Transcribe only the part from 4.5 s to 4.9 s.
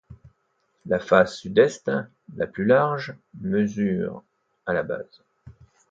à la